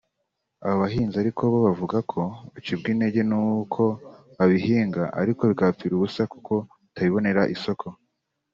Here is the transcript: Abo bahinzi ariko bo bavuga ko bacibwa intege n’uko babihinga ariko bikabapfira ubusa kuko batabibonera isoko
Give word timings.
Abo 0.63 0.75
bahinzi 0.83 1.15
ariko 1.23 1.41
bo 1.51 1.59
bavuga 1.67 1.97
ko 2.11 2.21
bacibwa 2.53 2.87
intege 2.93 3.21
n’uko 3.29 3.81
babihinga 4.37 5.03
ariko 5.21 5.41
bikabapfira 5.49 5.93
ubusa 5.95 6.21
kuko 6.33 6.53
batabibonera 6.85 7.43
isoko 7.55 7.85